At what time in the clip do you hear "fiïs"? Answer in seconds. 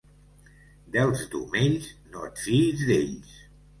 2.47-2.87